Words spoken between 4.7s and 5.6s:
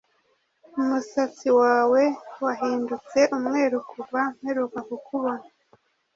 kukubona